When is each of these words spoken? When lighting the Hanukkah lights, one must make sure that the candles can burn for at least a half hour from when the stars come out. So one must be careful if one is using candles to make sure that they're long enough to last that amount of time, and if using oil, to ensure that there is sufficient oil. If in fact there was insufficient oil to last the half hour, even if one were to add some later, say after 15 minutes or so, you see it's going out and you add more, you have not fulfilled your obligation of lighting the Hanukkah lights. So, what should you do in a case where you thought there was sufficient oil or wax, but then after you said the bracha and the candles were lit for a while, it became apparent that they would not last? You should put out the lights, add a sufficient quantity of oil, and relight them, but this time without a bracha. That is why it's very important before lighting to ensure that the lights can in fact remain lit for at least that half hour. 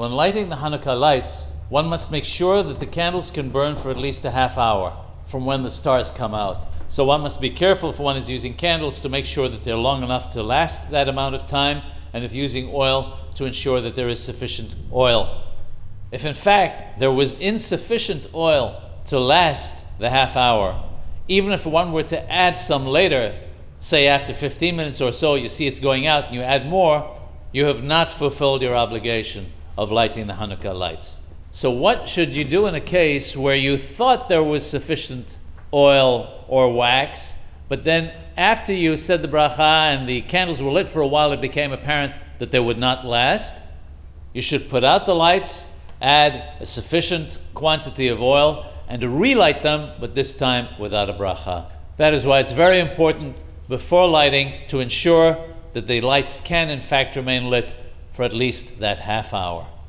When 0.00 0.12
lighting 0.12 0.48
the 0.48 0.56
Hanukkah 0.56 0.98
lights, 0.98 1.52
one 1.68 1.86
must 1.86 2.10
make 2.10 2.24
sure 2.24 2.62
that 2.62 2.80
the 2.80 2.86
candles 2.86 3.30
can 3.30 3.50
burn 3.50 3.76
for 3.76 3.90
at 3.90 3.98
least 3.98 4.24
a 4.24 4.30
half 4.30 4.56
hour 4.56 4.96
from 5.26 5.44
when 5.44 5.62
the 5.62 5.68
stars 5.68 6.10
come 6.10 6.34
out. 6.34 6.68
So 6.88 7.04
one 7.04 7.20
must 7.20 7.38
be 7.38 7.50
careful 7.50 7.90
if 7.90 7.98
one 7.98 8.16
is 8.16 8.30
using 8.30 8.54
candles 8.54 9.00
to 9.02 9.10
make 9.10 9.26
sure 9.26 9.46
that 9.50 9.62
they're 9.62 9.76
long 9.76 10.02
enough 10.02 10.30
to 10.30 10.42
last 10.42 10.90
that 10.92 11.10
amount 11.10 11.34
of 11.34 11.46
time, 11.46 11.82
and 12.14 12.24
if 12.24 12.32
using 12.32 12.70
oil, 12.72 13.18
to 13.34 13.44
ensure 13.44 13.82
that 13.82 13.94
there 13.94 14.08
is 14.08 14.18
sufficient 14.18 14.74
oil. 14.90 15.44
If 16.12 16.24
in 16.24 16.32
fact 16.32 16.98
there 16.98 17.12
was 17.12 17.34
insufficient 17.34 18.28
oil 18.32 18.82
to 19.08 19.20
last 19.20 19.84
the 19.98 20.08
half 20.08 20.34
hour, 20.34 20.82
even 21.28 21.52
if 21.52 21.66
one 21.66 21.92
were 21.92 22.04
to 22.04 22.32
add 22.32 22.56
some 22.56 22.86
later, 22.86 23.38
say 23.78 24.06
after 24.06 24.32
15 24.32 24.74
minutes 24.74 25.02
or 25.02 25.12
so, 25.12 25.34
you 25.34 25.50
see 25.50 25.66
it's 25.66 25.78
going 25.78 26.06
out 26.06 26.24
and 26.24 26.34
you 26.34 26.40
add 26.40 26.64
more, 26.64 27.20
you 27.52 27.66
have 27.66 27.82
not 27.82 28.08
fulfilled 28.08 28.62
your 28.62 28.74
obligation 28.74 29.44
of 29.76 29.90
lighting 29.90 30.26
the 30.26 30.34
Hanukkah 30.34 30.74
lights. 30.74 31.18
So, 31.52 31.70
what 31.70 32.08
should 32.08 32.34
you 32.34 32.44
do 32.44 32.66
in 32.66 32.74
a 32.74 32.80
case 32.80 33.36
where 33.36 33.56
you 33.56 33.76
thought 33.76 34.28
there 34.28 34.42
was 34.42 34.68
sufficient 34.68 35.36
oil 35.72 36.44
or 36.48 36.72
wax, 36.72 37.36
but 37.68 37.84
then 37.84 38.12
after 38.36 38.72
you 38.72 38.96
said 38.96 39.22
the 39.22 39.28
bracha 39.28 39.94
and 39.94 40.08
the 40.08 40.20
candles 40.22 40.62
were 40.62 40.70
lit 40.70 40.88
for 40.88 41.00
a 41.00 41.06
while, 41.06 41.32
it 41.32 41.40
became 41.40 41.72
apparent 41.72 42.14
that 42.38 42.50
they 42.50 42.60
would 42.60 42.78
not 42.78 43.04
last? 43.04 43.56
You 44.32 44.40
should 44.40 44.70
put 44.70 44.84
out 44.84 45.06
the 45.06 45.14
lights, 45.14 45.70
add 46.00 46.54
a 46.60 46.66
sufficient 46.66 47.40
quantity 47.54 48.08
of 48.08 48.22
oil, 48.22 48.66
and 48.88 49.02
relight 49.20 49.62
them, 49.62 49.90
but 50.00 50.14
this 50.14 50.34
time 50.34 50.68
without 50.78 51.10
a 51.10 51.14
bracha. 51.14 51.66
That 51.96 52.14
is 52.14 52.24
why 52.24 52.40
it's 52.40 52.52
very 52.52 52.80
important 52.80 53.36
before 53.68 54.08
lighting 54.08 54.54
to 54.68 54.80
ensure 54.80 55.36
that 55.72 55.86
the 55.86 56.00
lights 56.00 56.40
can 56.40 56.70
in 56.70 56.80
fact 56.80 57.16
remain 57.16 57.50
lit 57.50 57.74
for 58.20 58.24
at 58.24 58.34
least 58.34 58.80
that 58.80 58.98
half 58.98 59.32
hour. 59.32 59.70